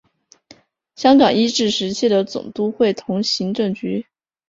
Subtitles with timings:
[0.95, 4.07] 香港英治时期的总督会同行政局。